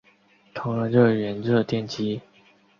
[0.55, 2.19] 通用热源热电机。